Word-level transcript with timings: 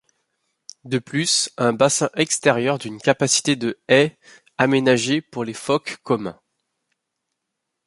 De 0.83 0.97
plus, 0.97 1.51
un 1.59 1.73
bassin 1.73 2.09
extérieur 2.15 2.79
d'une 2.79 2.99
capacité 2.99 3.55
de 3.55 3.77
est 3.87 4.17
aménagé 4.57 5.21
pour 5.21 5.43
les 5.43 5.53
phoques 5.53 5.97
communs. 6.01 6.41